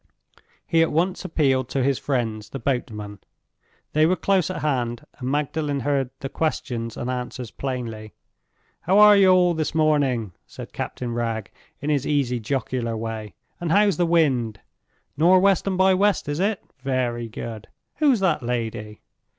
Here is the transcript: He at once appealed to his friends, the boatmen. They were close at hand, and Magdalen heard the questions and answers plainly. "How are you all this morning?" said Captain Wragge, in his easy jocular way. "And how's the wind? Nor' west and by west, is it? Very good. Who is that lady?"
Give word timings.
He 0.65 0.81
at 0.81 0.91
once 0.91 1.23
appealed 1.23 1.69
to 1.69 1.83
his 1.83 1.99
friends, 1.99 2.49
the 2.49 2.57
boatmen. 2.57 3.19
They 3.93 4.07
were 4.07 4.15
close 4.15 4.49
at 4.49 4.63
hand, 4.63 5.05
and 5.19 5.29
Magdalen 5.29 5.81
heard 5.81 6.09
the 6.21 6.27
questions 6.27 6.97
and 6.97 7.07
answers 7.07 7.51
plainly. 7.51 8.13
"How 8.79 8.97
are 8.97 9.15
you 9.15 9.27
all 9.29 9.53
this 9.53 9.75
morning?" 9.75 10.31
said 10.47 10.73
Captain 10.73 11.13
Wragge, 11.13 11.51
in 11.81 11.91
his 11.91 12.07
easy 12.07 12.39
jocular 12.39 12.97
way. 12.97 13.35
"And 13.59 13.71
how's 13.71 13.97
the 13.97 14.07
wind? 14.07 14.59
Nor' 15.17 15.39
west 15.39 15.67
and 15.67 15.77
by 15.77 15.93
west, 15.93 16.27
is 16.27 16.39
it? 16.39 16.63
Very 16.81 17.27
good. 17.29 17.67
Who 17.97 18.11
is 18.11 18.21
that 18.21 18.41
lady?" 18.41 19.01